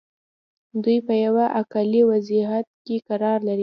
[0.83, 3.59] دوی په یوه عقلي وضعیت کې قرار لري.